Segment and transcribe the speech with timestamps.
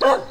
[0.00, 0.28] Go,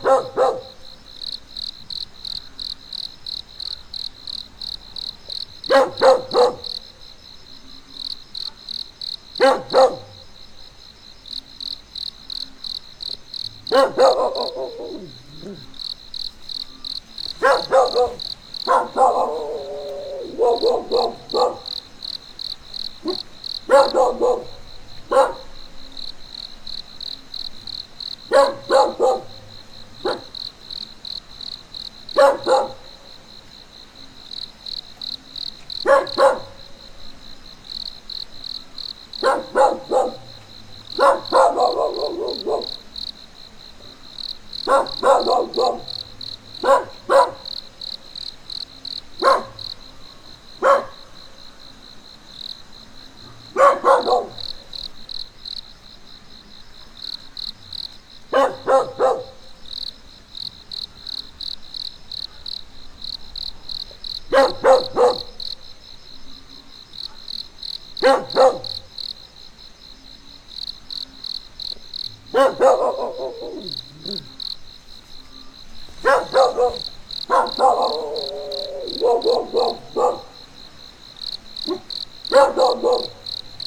[64.38, 64.84] go, go,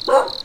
[0.05, 0.40] go.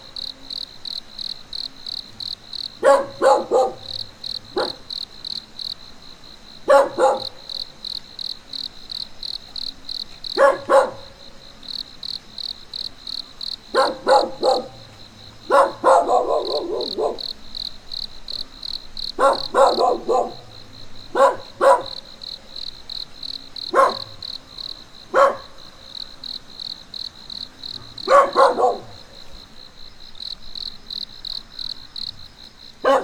[32.87, 33.03] Whoa,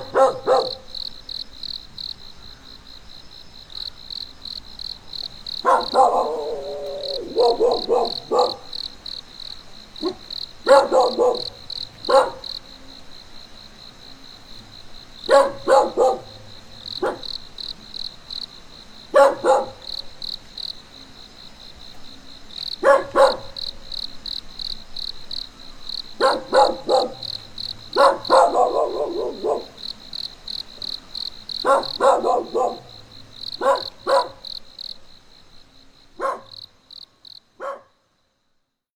[7.56, 8.01] whoa, whoa.